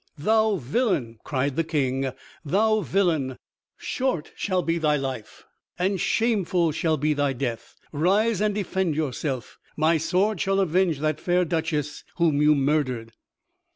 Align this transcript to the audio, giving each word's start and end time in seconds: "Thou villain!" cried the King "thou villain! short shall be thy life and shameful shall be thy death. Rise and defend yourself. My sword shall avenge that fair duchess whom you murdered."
"Thou 0.17 0.55
villain!" 0.55 1.19
cried 1.23 1.55
the 1.55 1.63
King 1.63 2.11
"thou 2.43 2.81
villain! 2.81 3.37
short 3.77 4.31
shall 4.35 4.63
be 4.63 4.79
thy 4.79 4.95
life 4.95 5.45
and 5.77 6.01
shameful 6.01 6.71
shall 6.71 6.97
be 6.97 7.13
thy 7.13 7.33
death. 7.33 7.75
Rise 7.91 8.41
and 8.41 8.55
defend 8.55 8.95
yourself. 8.95 9.59
My 9.77 9.99
sword 9.99 10.41
shall 10.41 10.59
avenge 10.59 11.01
that 11.01 11.19
fair 11.19 11.45
duchess 11.45 12.03
whom 12.15 12.41
you 12.41 12.55
murdered." 12.55 13.11